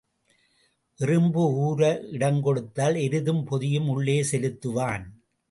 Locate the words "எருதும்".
2.95-3.43